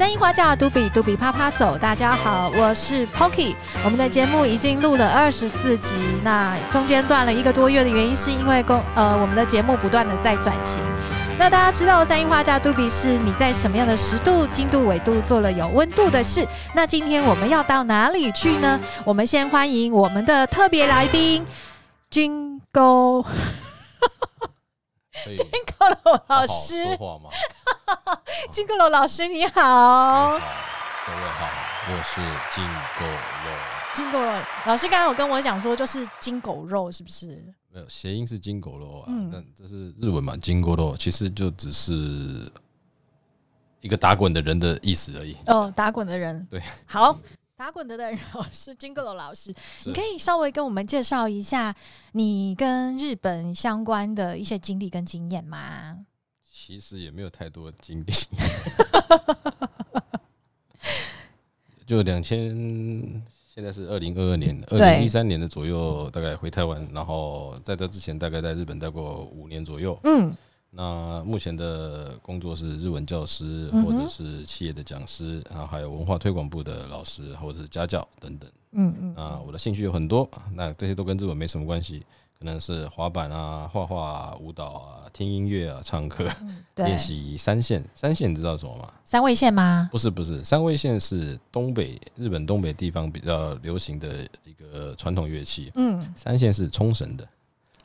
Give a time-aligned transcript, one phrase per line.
[0.00, 3.54] 三樱花架度比嘟比啪啪走，大家好，我是 Pocky。
[3.84, 10.82] 我们的节目已经录了二十四集，那中间断了一个多月的原因是因为公呃我们的节目不断的在转型。
[11.38, 16.48] 那大家知道三樱花架杜比是你在什么样的时度、经度、纬度做了有温度的事？
[16.74, 18.80] 那今天我们要到哪里去呢？
[19.04, 21.44] 我们先欢迎我们的特别来宾
[22.10, 23.26] ，Jingle。
[25.26, 25.36] 金
[26.28, 26.84] 老师，
[28.52, 31.48] 金狗楼老师你好，好，各位好，
[31.88, 32.20] 我是
[32.54, 32.64] 金
[32.98, 33.50] 狗肉。
[33.94, 34.32] 金狗肉
[34.66, 37.42] 老师刚刚有跟我讲说，就是金狗肉是不是？
[37.72, 40.36] 没有，谐音是金狗肉啊，那、嗯、这是日文嘛？
[40.36, 42.50] 金狗肉其实就只是
[43.80, 45.36] 一个打滚的人的意思而已。
[45.46, 47.16] 哦，打滚的人，对，好。
[47.60, 51.76] 打滚的的老师金阁楼老师，你可以稍微跟我们介绍一下
[52.12, 55.98] 你跟日本相关的一些经历跟经验吗？
[56.50, 58.12] 其实也没有太多的经历，
[61.86, 63.22] 就两千，
[63.54, 70.34] 现在是二零二二年，二零一三年的左右，大概回台湾，然后在这之前大概在日本待过五年左右，嗯。
[70.72, 78.48] 那目前的工作是日文教师，或者是企业的讲师，然后还有文化推广部的老师，或者是家教等等。
[78.72, 79.14] 嗯嗯。
[79.16, 82.06] 啊，我的兴趣有很多，那这些都跟日文没什么关系，
[82.38, 86.28] 可能是滑板啊、画画啊、舞蹈啊、听音乐啊、唱歌、
[86.76, 87.84] 练习三线。
[87.92, 88.88] 三线你知道什么吗？
[89.02, 89.88] 三味线吗？
[89.90, 95.72] 不是不是，三味线是东北日本东北地方比较流行的一个传统乐器。
[95.74, 96.00] 嗯。
[96.14, 97.28] 三线是冲绳的。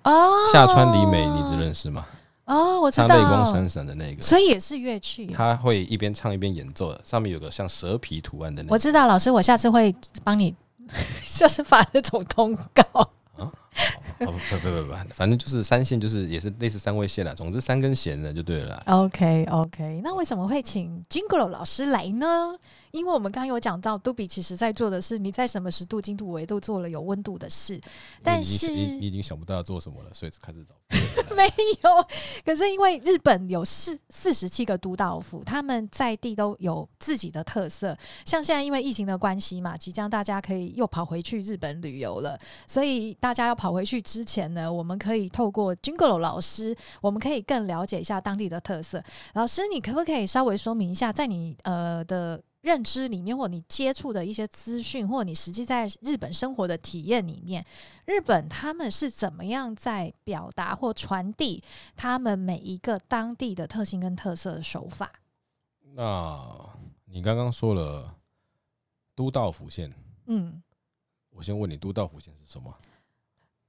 [0.04, 0.30] 哦。
[0.54, 2.06] 下川里美，你只认识吗？
[2.46, 5.26] 哦，我知道，闪闪的那个，所以也是乐器。
[5.28, 8.74] 他会一边唱一边演奏，上面有个像蛇皮图案的那个。
[8.74, 9.94] 我知道，老师，我下次会
[10.24, 10.56] 帮你，
[11.26, 13.10] 下次发那种通告。
[13.36, 13.52] 啊，
[14.20, 17.34] 不不不不不，反正就是三线，就是也是类似三味线啦。
[17.34, 18.82] 总之三根弦的就对了。
[18.86, 22.56] OK OK，那为什么会请 Jingle 老师来呢？
[22.96, 27.80] 因为我们刚刚有讲到，杜比其实在做的是你在什么十度、经度、纬度做了有温度的事，
[28.24, 30.74] 但是你，你，你已经想不到要做什么了，所以开始找。
[31.36, 31.44] 没
[31.84, 32.08] 有，
[32.46, 37.98] 可是因为日本有四四十七个都道府，他们在地都有自己的特色。
[38.24, 49.04] 像现在因为疫情的关系嘛，即将大家可以又跑回去日本旅游了，所以大家要跑回去之前呢，我们可以透过 Jingle 老师，我们可以更了解一下当地的特色。
[49.34, 52.42] 老师，你可不可以稍微说明一下，在你呃的。
[52.66, 57.64] 认知里面，或你接触的一些资讯，或你实际在日本生活的体验里面，
[58.06, 61.64] 日本他们是怎么样在表达或传递
[61.96, 65.12] 他们每一个当地的特性跟特色的手法？
[65.94, 68.16] 那你刚刚说了
[69.14, 69.94] 都道府县，
[70.26, 70.64] 嗯，
[71.30, 72.76] 我先问你，都道府县是什么？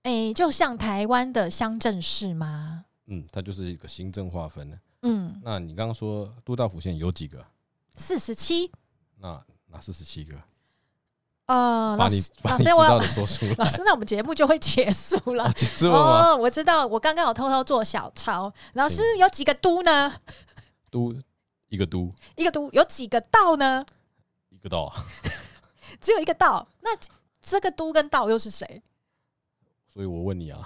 [0.05, 2.87] 哎、欸，就像台湾的乡镇市吗？
[3.09, 4.81] 嗯，它就是一个行政划分。
[5.03, 7.47] 嗯，那你刚刚说都道府县有几个？
[7.95, 8.73] 四十七。
[9.19, 10.35] 那哪四十七个？
[11.47, 12.85] 呃，老师，老师，我
[13.57, 15.45] 老师，那我们节目就会结束了。
[15.49, 15.97] 哦、结束了？
[15.97, 18.53] 哦，我知道，我刚刚有偷偷做小抄。
[18.73, 20.21] 老师有几个都呢？
[20.91, 21.15] 都
[21.69, 23.87] 一个都，一个都有几个道呢？
[24.51, 25.07] 一个道啊，
[26.01, 26.67] 只有一个道。
[26.81, 26.91] 那
[27.41, 28.83] 这个都跟道又是谁？
[29.93, 30.61] 所以我问你啊。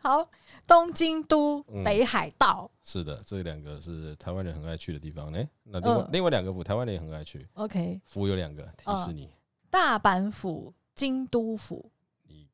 [0.00, 0.28] 好。
[0.66, 5.42] 东京都、北海道、嗯，是的，这两个是台湾人很爱去的地方呢。
[5.64, 7.46] 那另外、呃、另外两个府，台湾人也很爱去。
[7.54, 9.32] OK，府有两个，提示你：呃、
[9.70, 11.90] 大阪府、京都府。
[12.26, 12.48] 你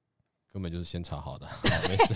[0.52, 2.14] 根本就是先查好的，好， 没事。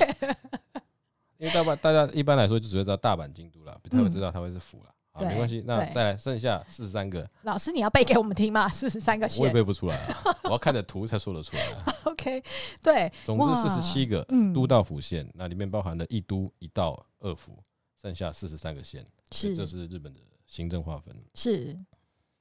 [1.37, 4.94] 因为大阪大家一般来说就只会知道大阪、京都了，不太会知道它会是府了。
[5.15, 5.63] 好，没关系。
[5.65, 8.69] 那再来剩下四十三个，老师你要背给我们听吗？
[8.71, 11.95] 四十三个，我也背不出来啊， 我要看着图才说得出来啊。
[12.03, 12.43] OK，
[12.83, 17.57] 对，总之四十七个都道府县，那里面包含了一都、一道、二府，
[18.03, 21.15] 剩下四十三个县，是，这是日本的行政划分。
[21.35, 21.79] 是，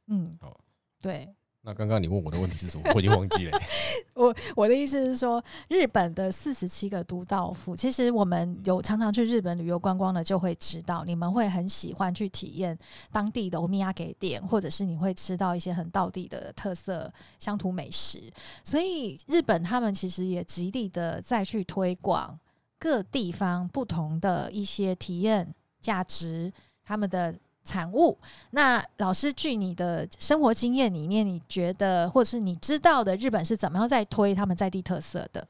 [0.07, 0.59] 嗯，好，
[0.99, 1.31] 对。
[1.65, 2.91] 那刚刚你问我的问题是什么？
[2.93, 3.57] 我已经忘记了。
[4.15, 12.77] 我我的意思是说，日本的四十七个都道府，其实我们有常常去日本旅游观光的，就会知道你们会很喜欢去体验
[13.13, 17.09] 当地的欧米亚给店，或者是你会吃到一些很道地的特色
[17.39, 18.21] 乡土美食。
[18.65, 22.37] 所以日本他们其实也极力的再去推广
[22.77, 26.51] 各地方不同的一些体验价值，
[26.83, 27.33] 他们的。
[27.63, 28.17] 产物。
[28.51, 35.47] 那老师，据你的生活经验里面，你觉得或者是你知道的，日本是怎么样在推他们在地特色的？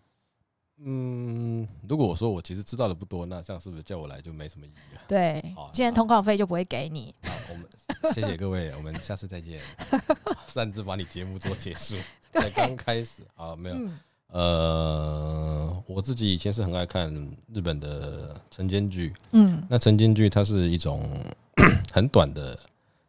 [0.86, 5.02] 嗯，如果我说我其实知道的不多，那这样是不是叫我来就没什么意义了？
[5.08, 7.14] 对，今天通告费就不会给你。
[7.24, 9.62] 好，我们谢谢各位，我们下次再见。
[10.48, 11.96] 擅自把你节目做结束，
[12.34, 13.76] 才刚开始啊，没有。
[13.76, 14.00] 嗯、
[14.30, 17.14] 呃，我自己以前是很爱看
[17.54, 21.10] 日本的晨间剧，嗯，那晨间剧它是一种。
[21.94, 22.58] 很短的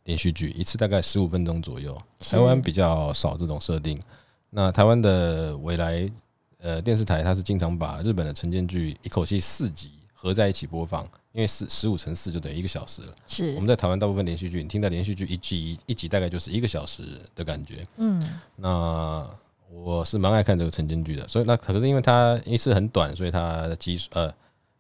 [0.03, 1.99] 连续剧，一次大概十五分钟左右。
[2.19, 3.99] 台湾比较少这种设定。
[4.51, 6.07] 那台湾的未来
[6.59, 11.03] 呃电视台，它是经常把日本的晨间剧一口气四集合在一起播放，
[11.33, 13.15] 因为四十五乘四就等于一个小时了。
[13.27, 13.55] 是。
[13.55, 17.87] 我们在台湾大部分连续剧，你听到连续剧一集一集大概就是一个小时的感觉。
[17.97, 18.39] 嗯。
[18.55, 19.27] 那
[19.71, 24.31] 我是蛮爱看这个晨间剧的，所以那可是因为它一次很短，所以它的集呃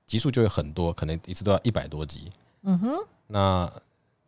[0.06, 2.30] 集数就会很多，可能一次都要一百多集。
[2.64, 2.90] 嗯哼。
[3.26, 3.72] 那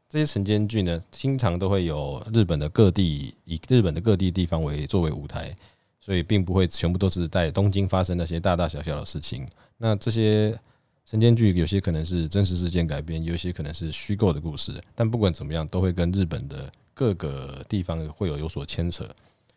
[0.08, 5.53] 这些晨间剧呢，经常都会有日本的各地，以日本的各地地方为作为舞台，
[6.00, 9.44] 所以并不会全部都是在东京发生那些大大小小的事情。
[9.76, 10.56] 那这些
[11.05, 19.09] 晨间剧有些可能是真实事件改编，有些可能是虚构的故事，但不管怎么样，都会跟日本的各个地方会有有所牵扯。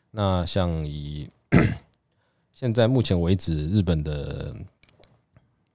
[0.09, 1.29] 那像以
[2.53, 4.55] 现在目前为止，日本的。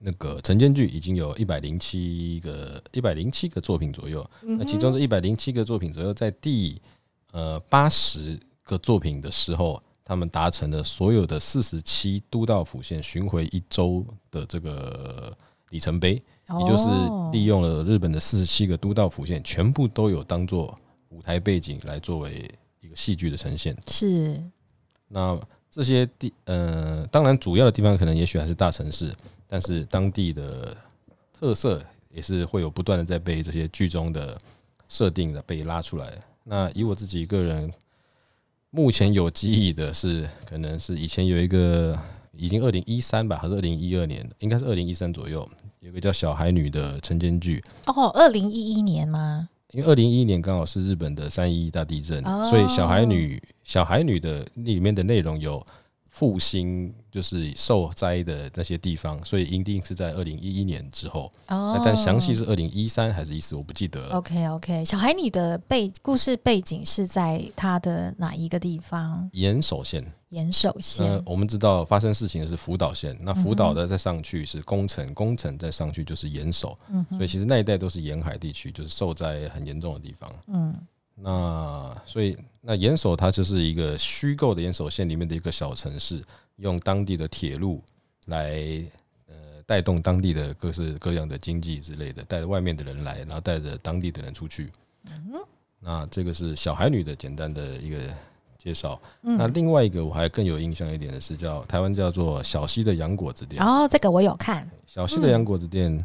[0.06, 6.78] 那个晨间剧已经有一百零七个一百零七个作品左右，那其中这一百零七个作品左右，在第
[7.32, 15.34] 呃八十个作品的时候，他们达成了所有的四十七都道府县巡回一周的这个
[15.70, 16.22] 里程碑，
[16.60, 16.84] 也就是
[17.32, 20.78] 利用了日本的四十七个都道府县，全部都有当做
[21.08, 22.46] 舞台背景来作为
[22.80, 23.74] 一个戏剧的呈现。
[23.86, 24.38] 是，
[25.08, 25.40] 那
[25.74, 29.12] 这些地呃，当然主要的地方可能也许还是大城市。
[29.48, 30.76] 但是当地的
[31.32, 34.40] 特色也是会有不断的在被这些剧中的
[34.88, 36.12] 设定的被拉出来。
[36.44, 37.72] 那以我自己个人
[38.70, 41.98] 目前有记忆的是，可能是以前有一个
[42.32, 45.48] 已经二零一三吧，还是二零一二年，应该是二零一三左右，
[45.80, 47.62] 有个叫小孩女的晨间剧。
[47.86, 49.48] 哦，二零一一年吗？
[49.72, 55.64] 因为二零一一年刚好是日本的三一一大地震，所以小孩女小孩女的里面的内容有。
[56.14, 61.30] 复兴就是受灾的那些地方，所以一定是在二零一一年之后。
[61.48, 64.18] 哦，但详细是二零一三还是一四，我不记得了。
[64.18, 69.28] OK OK，小孩，你的背故事背景是在他的哪一个地方？
[69.32, 70.04] 岩手县。
[70.28, 71.04] 岩手县。
[71.04, 76.78] 呃，我们知道发生事情的是福岛县，那福岛的再上去是宫城，宫城再上去就是岩手。
[76.90, 80.32] 嗯，所以其实那一带都是沿海地区，就是受灾很严重的地方。
[80.46, 80.72] 嗯。
[81.16, 86.24] 那所以，那岩手它就是一个虚构的岩手县里面的一个小城市，
[86.56, 87.82] 用当地的铁路
[88.24, 88.82] 来
[89.28, 89.34] 呃
[89.66, 94.72] 带动当地的各式各样的经济之类的，带着外面的人来，然后带着当地的人出去。
[95.06, 95.34] 嗯
[95.78, 97.98] 那这个是小孩女的简单的一个
[98.56, 98.98] 介绍。
[99.20, 103.62] 那另外一个我还更有印象一点的是叫台湾叫做小溪的洋果子店。
[103.62, 104.66] 哦，这个我有看。
[104.86, 106.02] 小溪的洋果子店。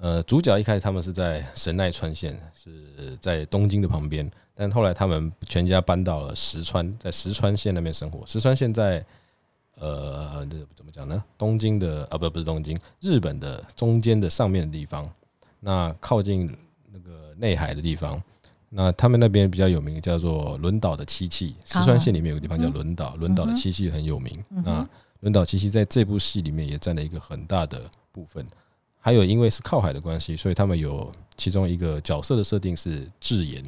[0.00, 8.24] 呃，主角一开始他们是在神奈川县，是在东京的旁边，但后来他们全家搬到了石川，在石川县那边生活。
[8.24, 9.04] 石川县在
[9.80, 11.22] 呃，这怎么讲呢？
[11.36, 15.08] 东京的啊，不不是东京，日本的中间的上面的地方，
[15.60, 16.56] 那靠近
[16.92, 18.22] 那个内海的地方。
[18.70, 21.56] 那他们那边比较有名，叫做轮岛的漆器。
[21.64, 24.44] 石川县里面有个地方叫轮岛，轮岛的漆器很有名。
[24.48, 24.86] 那
[25.20, 28.46] 轮岛漆器在这部戏里面也占了一个很大的部分。
[29.00, 33.64] 还有，因为是靠海的关系，所以他们有其中一个角色的设定是制盐，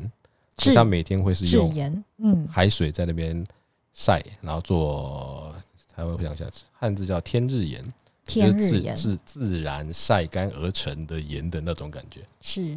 [0.58, 1.72] 所以他每天会是用
[2.18, 3.46] 嗯海水在那边
[3.94, 5.54] 晒，然后做，
[5.94, 7.82] 还会想一下汉字叫天日盐，
[8.24, 12.20] 天日盐自自然晒干而成的盐的那种感觉。
[12.40, 12.76] 是，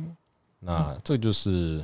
[0.60, 1.84] 那这就是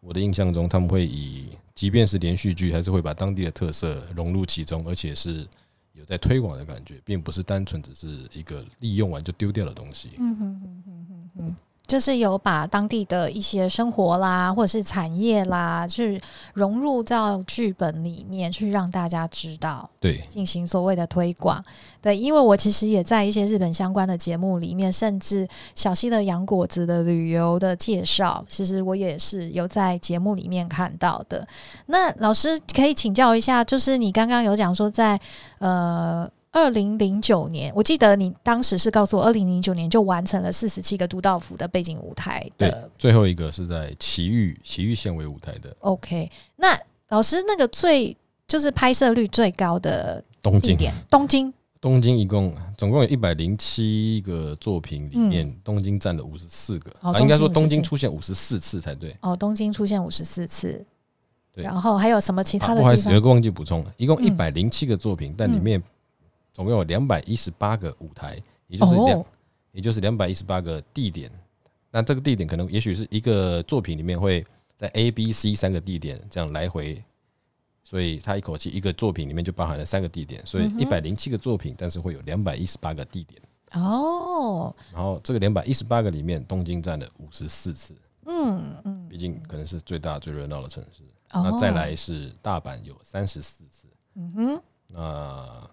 [0.00, 5.46] 我的印象中，他们会以即便是连续剧，还是会把当地的特色融入其中，而且是。
[5.94, 10.10] 有在推广的感觉，并不是单纯只是一个利用完就丢掉的东西。
[10.18, 11.56] 嗯哼哼哼哼哼。
[11.92, 16.18] 就是有把当地的一些生活啦，或者是产业啦，去
[16.54, 21.62] 融入到剧本里面，去让大家知道，对，进行所谓的推广。
[22.00, 31.46] 对，因为我其实也在一些日本相关的节目里面，甚至小溪的洋果子的旅游的介绍，其实我也是有在节目里面看到的。
[31.84, 35.20] 那老师可以请教一下，就是你刚刚有讲说在
[35.58, 36.26] 呃。
[36.52, 42.70] 二零零九年，我记得你当时是告诉我，二零零九年就完成了四十七个都道府的背景舞台的。
[42.70, 45.74] 对，最后一个是在埼玉埼玉县为舞台的。
[45.80, 46.78] OK，那
[47.08, 48.14] 老师那个最
[48.46, 50.76] 就是拍摄率最高的，东京，
[51.08, 59.16] 东京，东京一共总共有一百零七个作品里面，嗯、东京占了五十四个，啊，应该说东京出现五十四次才对。
[59.22, 60.84] 哦，东京出现五十四次，
[61.54, 61.64] 对。
[61.64, 62.80] 然后还有什么其他的？
[62.82, 65.82] 不好意思，有一个忘记补充了，一共一百零七个作品，嗯、但里面。
[66.52, 69.24] 总共有两百一十八个舞台，也就是两，
[69.72, 71.30] 也就是两百一十八个地点。
[71.90, 74.44] 那这个地点可能也许是一个作品里面会
[74.76, 77.02] 在 A、B、C 三个地点这样来回，
[77.84, 83.40] 所以它一口气一个作品里面就包含了三个地点，所以一百零七个作品，但是会有两百一十八个地点。
[83.74, 87.94] 哦，然后这个两百一十八个里面，东京占了五十四次。
[88.26, 91.02] 嗯嗯，毕竟可能是最大最热闹的城市。
[91.32, 93.88] 哦、那再来是大阪有三十四次。
[94.14, 95.70] 嗯哼，那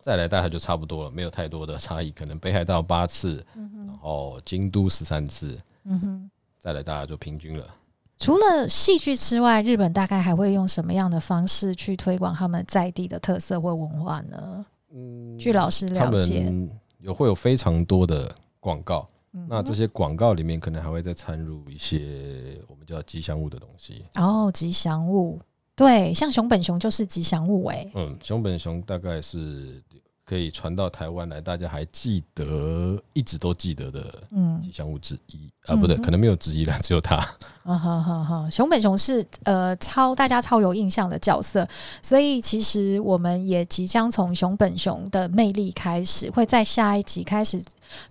[0.00, 2.10] 再来大概就差不多了，没有太多的差异。
[2.10, 5.58] 可能北海道八次，嗯、然后京都十三次。
[5.84, 7.66] 嗯哼，再来大家就平均了。
[8.18, 14.64] 除了戏剧之外，日本大概还会用什么样的方式去推广他们在地的特色或文化呢？
[14.92, 16.52] 嗯，据老师了解，
[16.98, 19.08] 有会有非常多的广告。
[19.48, 24.04] 那这些广告里面可能还会再掺入一些我们叫吉祥物的东西。
[24.16, 25.40] 哦，吉祥物。
[25.76, 27.92] 对，像熊本熊就是吉祥物哎、欸。
[27.94, 29.80] 嗯，熊本熊大概是
[30.30, 37.16] 可以传到台湾来，大家还记得，一直都记得的，嗯，吉祥物之一、嗯、啊，不对，可能没有之一了，只有它。
[37.64, 38.48] 啊哈哈哈！
[38.50, 41.66] 熊本熊是呃超大家超有印象的角色，
[42.00, 47.60] 所以其实我们也即将从熊本熊的魅力开始，会在下一集开始。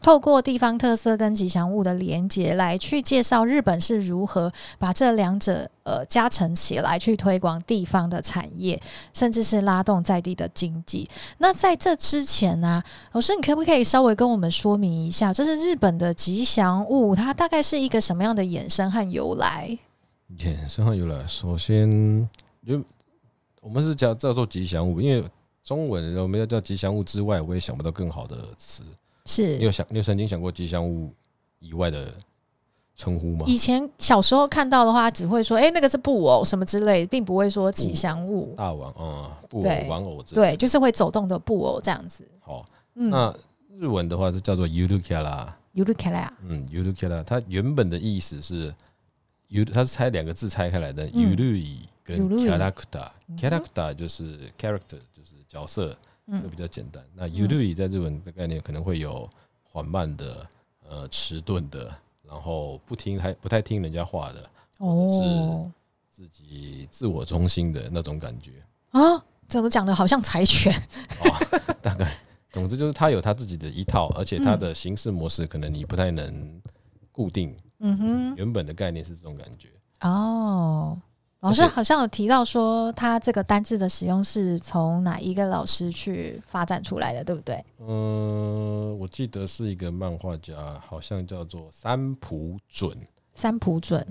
[0.01, 8.79] 透过地方特色跟吉祥物的连接来去介绍日本是如何把这两者呃加成起来，去推广地方的产业，
[9.11, 11.09] 甚至是拉动在地的经济。
[11.39, 19.75] 那在这之前呢、啊，老师你可不可以稍微跟我们说明一下，就是日本的吉祥物它大概是一个什么样的衍生和由来？
[20.37, 22.29] 衍生和由来，首先
[22.67, 22.79] 就
[23.61, 25.27] 我们是叫叫做吉祥物，因为
[25.63, 28.83] 中文我们要叫吉祥物之外，我也想不到更好的词。
[29.25, 31.13] 是你有想，你有曾经想过吉祥物
[31.59, 32.13] 以外的
[32.99, 33.45] 称呼吗？
[33.47, 38.53] 以前小时候看到的话，只会说“哎、欸，那个是布偶什么之类”，并不会说吉祥物。
[38.57, 42.27] 大王啊、嗯，布偶玩偶之类，对，就是会走动的布偶这样子。
[42.41, 42.65] 好，
[42.95, 43.33] 嗯、那
[43.77, 48.75] 日文的话是叫做 “Yuru Kara”，Yuru Kara，嗯，Yuru Kara，它原本的意思是
[49.49, 55.97] “yu”，它是拆两个字拆开来的 “Yurui” 跟 “character”，character 就是 character，就是角色。
[56.31, 57.03] 就比较简单。
[57.15, 59.27] 那 Yurui 在日文的概念可能会有
[59.63, 60.47] 缓慢的、
[60.87, 61.91] 呃迟钝的，
[62.29, 65.71] 然后不听还不太听人家话的，或者是
[66.09, 68.51] 自己自我中心的那种感觉
[68.91, 69.01] 啊？
[69.47, 69.95] 怎么讲的？
[69.95, 70.73] 好像柴犬？
[71.81, 72.17] 大概，
[72.51, 76.61] 总之就是他有他自己的一套，而且他的行事模式可能你不太能
[77.11, 77.55] 固定。
[77.79, 79.69] 嗯哼，原本的概念是这种感觉
[80.01, 80.99] 哦。
[81.41, 87.63] 老师好像有提到说，他这个单字的使用是从哪一个老师去发展出来的，对不对？
[87.79, 92.97] 嗯，我记得是一个漫画家，好像叫做三浦准。
[93.35, 94.05] 三浦准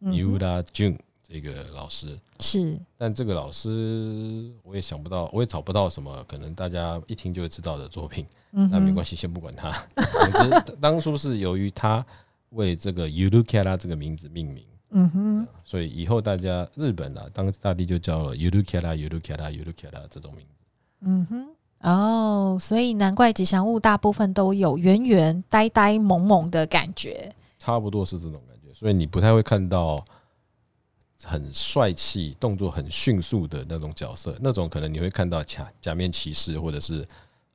[0.00, 8.24] ，Miura Jun 这个老师是，但这个老师我也想不到，我也找不到什么可能大家一听就会知道的作品。
[8.52, 9.72] 嗯，那没关系，先不管他。
[10.32, 12.06] 总之，当初是由于他
[12.50, 14.64] 为这个 Yuru Kara 这个名字命名。
[14.90, 20.54] 嗯哼，所以以后大家日本啊，当大地就叫了 Yuru Kara Yuru Kara Yuru Kara 这种名字。
[21.02, 21.48] 嗯哼，
[21.80, 27.34] 哦，所以难怪吉祥物大部分都有圆圆、呆呆、萌萌的感觉。
[27.58, 30.04] 差不多是这种感觉，所以你不太会看到
[31.22, 37.06] 很帅气、动作很迅速的那种角色，那种可能你会看到假假面骑士或者是。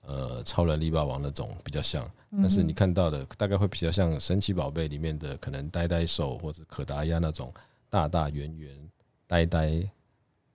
[0.04, 7.54] 呃，超人力霸王那种比较像，但是你看到的大概会比较像神奇宝贝里面的可能呆呆兽或者可达鸭那种
[7.90, 8.90] 大大圆圆
[9.28, 9.90] 呆呆，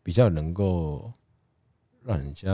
[0.03, 1.13] 比较能够。
[2.09, 2.49] 让人家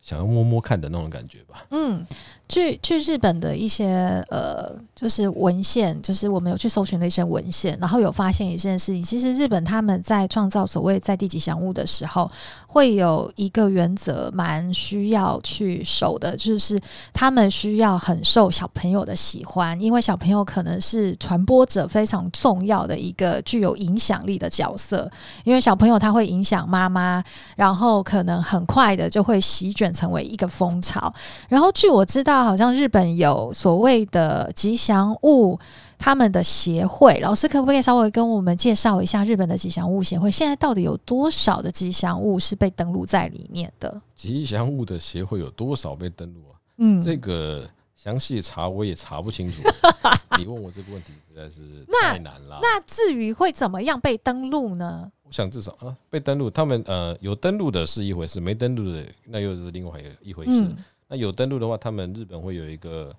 [0.00, 1.64] 想要摸摸看的那种感觉吧。
[1.70, 2.04] 嗯，
[2.48, 9.00] 去去日本的一些呃，就是文献，就是我们有去搜寻的一些文献，然后有发现一件事情。
[9.00, 12.28] 其实日本他们在创造所谓在地吉祥物的时候，
[12.66, 16.80] 会有一个原则，蛮需要去守的，就是
[17.12, 25.08] 他们需要很受小朋友的喜欢，因为小朋友可能是传播者非常重要的一个具有影响力的角色，
[25.44, 27.22] 因为小朋友他会影响妈妈，
[27.54, 28.60] 然后可能很。
[28.72, 31.12] 快的就会席卷成为一个风潮，
[31.48, 35.58] 然后据我知道，好像日本有所谓的吉祥物，
[35.98, 40.30] 他们的协会，老师可不可以稍微跟我们介绍一下日本的吉祥物协会？
[40.30, 44.00] 现在到底有多少的吉祥物是被登录在里面的？
[44.16, 46.56] 吉祥物的协会有多少被登录啊？
[46.78, 49.60] 嗯，这个详细查我也查不清楚。
[50.38, 51.60] 你问我这个问题实在是
[52.00, 52.58] 太难了。
[52.62, 55.10] 那至于会怎么样被登录呢？
[55.32, 60.62] 想至少啊，被登录，他们呃有登录的是一回事，没登录的那又是另外一回事。
[60.64, 60.76] 嗯、
[61.08, 63.12] 那有登录的话，他们日本会有一个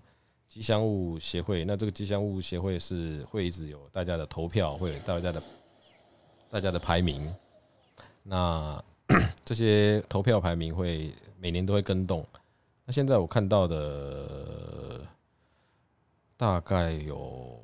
[0.48, 5.43] 吉祥物协会，那这个吉祥物协会是会一直有大家的投票，会有大家的
[6.50, 7.34] 大家的排名。
[8.22, 8.82] 那
[9.43, 12.25] 这些投票排名会每年都会更动。
[12.86, 15.01] 那现在我看到的
[16.38, 17.60] 大概有。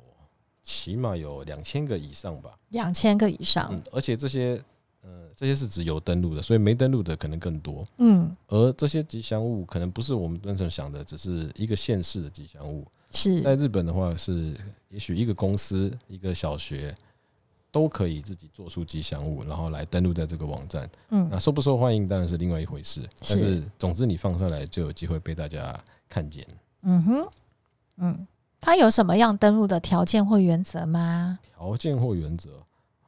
[0.70, 3.68] 起码有两千个以上吧，两千个以上。
[3.72, 4.62] 嗯，而且这些，
[5.02, 7.84] 呃，这些是只有登录的，所以没登录的可能更多。
[7.98, 12.86] 嗯，而这些吉祥物可能不是我们单纯想的，只是一个县市的吉祥物。
[13.10, 14.56] 是在日本的话是，
[14.88, 16.96] 也许一个公司、一个小学
[17.72, 20.88] 都可以自己做出吉祥物，然后来登录在这个网站。
[21.08, 23.02] 嗯，那受不受欢迎当然是另外一回事。
[23.28, 25.76] 但是总之你放上来就有机会被大家
[26.08, 26.46] 看见。
[26.82, 27.28] 嗯哼，
[27.96, 28.26] 嗯，
[28.60, 31.38] 它有什么样登录的条件或原则吗？
[31.56, 32.50] 条件或原则，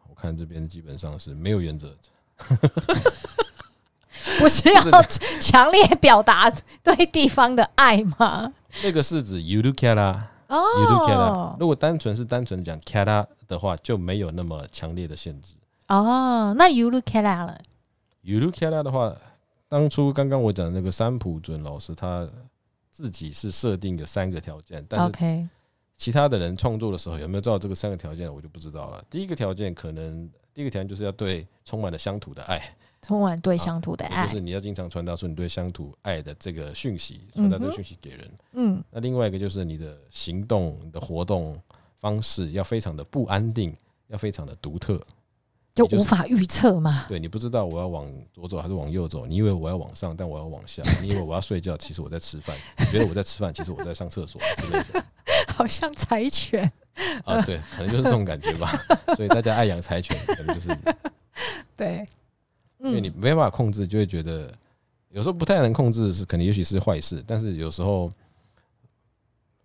[0.08, 1.94] 我看这边基本上是没有原则。
[4.38, 4.80] 不是要
[5.40, 6.50] 强烈表达
[6.82, 8.52] 对地方的爱吗？
[8.82, 11.56] 那个是指 Yuru Kara 哦，Yuru Kara。
[11.58, 15.54] 如果单纯是单纯讲 Kara 的话，就没有那么强烈的限制。
[15.88, 17.60] 哦，那 Yuru Kara 了
[18.24, 19.14] ？Yuru Kara 的话，
[19.68, 22.28] 当初刚刚我讲的那个三浦准老师，他
[22.92, 25.48] 自己是设定的三个条件，但是
[25.96, 29.02] 其他的人创作的时候有没有照这个三个条件，我就不知道了。
[29.08, 32.62] 第一个条件可能，第一个条件就是要对充满了乡土的爱。
[33.00, 38.30] 充满对乡土的爱，就是你要经常传达出你对乡土爱的这个讯息，传达这个讯息给人。
[38.52, 41.60] 嗯，那另外一个就是你的行动、你的活动
[41.98, 45.04] 方式要非常的不安定，要非常的独特，
[45.74, 47.06] 就无法预测嘛。
[47.08, 55.04] 对，你不知道我要往左走还是往右走，你以为我要往上，但我要往下；你以为我要睡觉，其实我在吃饭；你觉得我在吃饭，其实我在上厕所之类的。
[55.48, 56.70] 好像柴犬
[57.24, 58.72] 啊，对，可能就是这种感觉吧。
[59.16, 60.76] 所以大家爱养柴犬，可能就是
[61.76, 62.06] 对。
[62.78, 64.52] 因为你没办法控制，就会觉得
[65.10, 67.22] 有时候不太能控制，是可能也许是坏事。
[67.24, 68.10] 但是有时候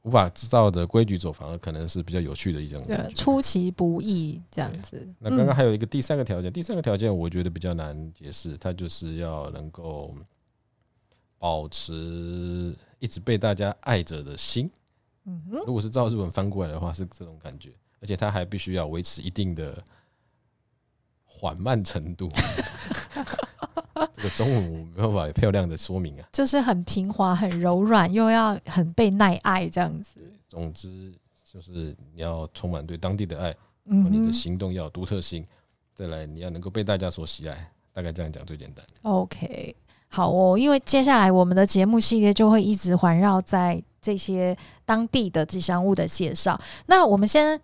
[0.07, 2.81] 无法知道的规矩走，反而可能是比较有趣的一种。
[2.87, 5.07] 对，出其不意这样子。
[5.19, 10.15] 那刚刚还有一个第三个条件，第三个条件我觉得比较难解释，它就是要能够
[11.37, 14.71] 保持一直被大家爱着的心。
[15.25, 19.83] 嗯哼，如果是照日本翻过来的话，是这种感觉，而且它还必须要维持一定的。
[21.39, 22.31] 缓慢程度，
[23.13, 23.21] 这
[24.27, 30.19] 个中文我没办法漂亮的说明啊，就是很平滑、很柔软，又要很被耐爱这样子。
[30.50, 33.55] 总之就是你要充满对当地的爱，
[33.86, 35.46] 然后你的行动要有独特性，
[35.96, 38.85] 再来你要能够被大家所喜爱，大概这样讲最简单。
[39.03, 39.75] OK，
[40.09, 46.59] 好哦，因为接下来我们的节目系列就会一直环绕在这些当地的吉祥物的介绍。
[46.87, 47.59] 那我们先。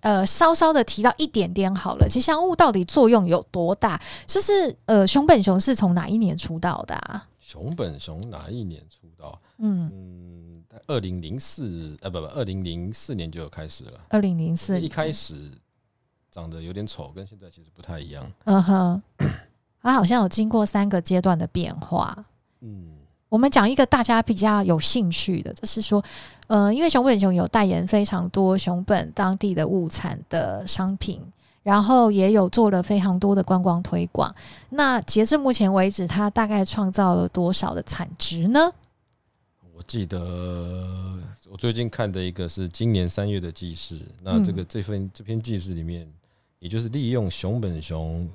[0.00, 2.08] 呃，稍稍的提到一点点好了。
[2.08, 4.00] 吉祥物到底作用有多大？
[4.26, 7.26] 就是呃，熊本熊是从哪一年出道的啊？
[7.40, 9.40] 熊本熊哪一年出道？
[9.58, 14.00] 嗯嗯，二零零四呃，不不，二零零四年就有开始了。
[14.10, 15.50] 二零零四一开始
[16.30, 18.30] 长得有点丑，跟现在其实不太一样。
[18.44, 19.02] 嗯哼，
[19.82, 22.24] 它好像有经过三个阶段的变化。
[22.60, 22.95] 嗯。
[23.36, 26.02] 我们讲一个大家比较有兴趣的，就是说，
[26.46, 31.20] 呃，因为熊本熊有代言非常多熊本当地的物产的商品，
[31.62, 34.34] 然后也有做了非常多的观光推广。
[34.70, 38.72] 那截至目前为止，它大概创造了多少的产值呢？
[39.74, 40.18] 我记得
[41.50, 46.10] 我最近看的一个是今年三月的记事，那这个这份这篇记事里面，
[46.58, 48.26] 也就是利用熊本熊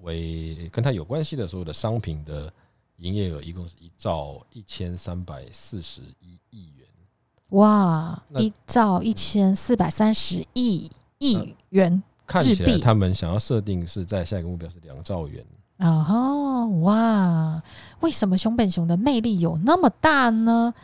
[0.00, 2.50] 为跟它有关系的所有的商品的。
[2.98, 6.86] 营业额一共是一兆一千三百四十一亿元，
[7.50, 8.20] 哇！
[8.36, 15.44] 一兆一千四百三十亿亿元，看起来他们想要设定是在下一个目标是两兆元。
[15.78, 17.62] 哦，哇！
[18.00, 20.74] 为什么熊本熊的魅力有那么大呢？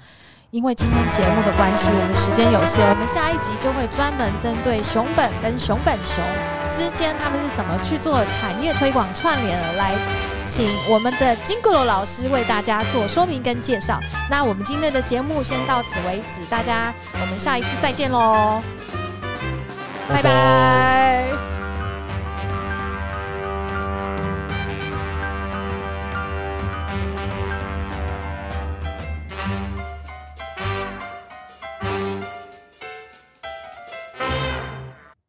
[0.52, 6.22] 因为今天节目的关系，我们时间有限，我们下一集就会专门针对熊本跟熊本熊
[6.68, 10.33] 之间他们是怎么去做产业推广串联而来。
[10.46, 13.98] 请我们的金古罗老师为大家做说明跟介绍。
[14.30, 18.62] 那我们今天的节目先到此为止，大家我们下一次再见喽，
[20.08, 21.53] 拜拜。